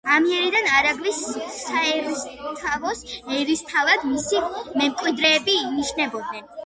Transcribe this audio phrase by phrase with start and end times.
[0.13, 1.19] ამიერიდან არაგვის
[1.57, 3.03] საერისთავოს
[3.41, 4.43] ერისთავად მისი
[4.83, 6.55] მემკვიდრეები ინიშნებოდნენ.